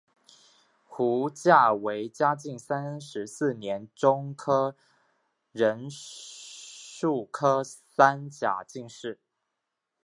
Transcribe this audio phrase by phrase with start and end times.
[0.83, 4.75] 胡价为嘉靖三十四年中式
[5.53, 9.19] 壬戌科三甲进士。